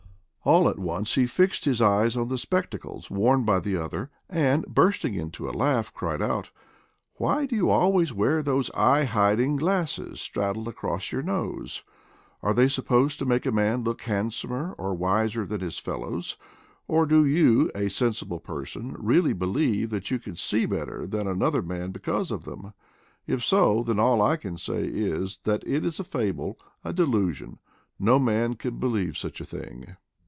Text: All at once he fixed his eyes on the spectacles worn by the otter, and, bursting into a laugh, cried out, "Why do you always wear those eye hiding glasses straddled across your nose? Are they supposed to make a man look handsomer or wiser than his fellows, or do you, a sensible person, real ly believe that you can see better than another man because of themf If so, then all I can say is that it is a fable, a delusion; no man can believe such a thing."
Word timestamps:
All 0.43 0.67
at 0.67 0.79
once 0.79 1.13
he 1.13 1.27
fixed 1.27 1.65
his 1.65 1.83
eyes 1.83 2.17
on 2.17 2.27
the 2.29 2.37
spectacles 2.39 3.11
worn 3.11 3.43
by 3.45 3.59
the 3.59 3.77
otter, 3.77 4.09
and, 4.27 4.65
bursting 4.65 5.13
into 5.13 5.47
a 5.47 5.51
laugh, 5.53 5.93
cried 5.93 6.19
out, 6.19 6.49
"Why 7.17 7.45
do 7.45 7.55
you 7.55 7.69
always 7.69 8.11
wear 8.11 8.41
those 8.41 8.71
eye 8.73 9.03
hiding 9.03 9.57
glasses 9.57 10.19
straddled 10.19 10.67
across 10.67 11.11
your 11.11 11.21
nose? 11.21 11.83
Are 12.41 12.55
they 12.55 12.67
supposed 12.67 13.19
to 13.19 13.25
make 13.27 13.45
a 13.45 13.51
man 13.51 13.83
look 13.83 14.01
handsomer 14.01 14.73
or 14.79 14.95
wiser 14.95 15.45
than 15.45 15.61
his 15.61 15.77
fellows, 15.77 16.37
or 16.87 17.05
do 17.05 17.23
you, 17.23 17.69
a 17.75 17.87
sensible 17.87 18.39
person, 18.39 18.95
real 18.97 19.25
ly 19.25 19.33
believe 19.33 19.91
that 19.91 20.09
you 20.09 20.17
can 20.17 20.35
see 20.35 20.65
better 20.65 21.05
than 21.05 21.27
another 21.27 21.61
man 21.61 21.91
because 21.91 22.31
of 22.31 22.45
themf 22.45 22.73
If 23.27 23.43
so, 23.43 23.83
then 23.83 23.99
all 23.99 24.23
I 24.23 24.37
can 24.37 24.57
say 24.57 24.85
is 24.85 25.37
that 25.43 25.61
it 25.67 25.85
is 25.85 25.99
a 25.99 26.03
fable, 26.03 26.57
a 26.83 26.91
delusion; 26.93 27.59
no 27.99 28.17
man 28.17 28.55
can 28.55 28.79
believe 28.79 29.19
such 29.19 29.39
a 29.39 29.45
thing." 29.45 29.97